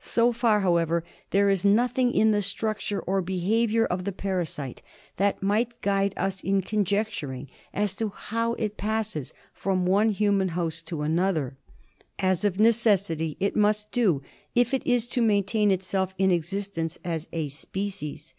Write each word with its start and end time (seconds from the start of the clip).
So 0.00 0.32
far, 0.34 0.60
however, 0.60 1.02
there 1.30 1.48
is 1.48 1.64
no 1.64 1.86
thing 1.88 2.12
in 2.12 2.30
the 2.30 2.42
structure 2.42 3.00
or 3.00 3.22
behaviour 3.22 3.86
of 3.86 4.04
the 4.04 4.12
para 4.12 4.44
site 4.44 4.82
that 5.16 5.42
might 5.42 5.80
guide 5.80 6.12
us 6.14 6.42
in 6.44 6.60
conjecturing 6.60 7.48
as 7.72 7.96
to 7.96 8.08
f 8.08 8.28
Bow 8.32 8.52
it 8.58 8.76
passes 8.76 9.32
from 9.54 9.86
one 9.86 10.10
i 10.10 10.12
human 10.12 10.48
host 10.48 10.86
to 10.88 11.00
another 11.00 11.56
as, 12.18 12.44
of 12.44 12.60
necessity, 12.60 13.38
it 13.40 13.56
must 13.56 13.90
do 13.92 14.20
if 14.54 14.74
it 14.74 14.86
is 14.86 15.06
to 15.06 15.22
maintain 15.22 15.70
itself 15.70 16.14
in 16.18 16.30
existence 16.30 16.98
as 17.02 17.26
a 17.32 17.48
species. 17.48 18.34